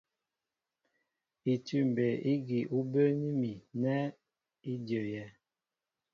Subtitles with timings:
[1.53, 3.51] Itʉ̂m mbey ígi ú bə́ə́ní mi
[3.81, 3.93] nɛ
[4.69, 5.27] í ndyə́yɛ́.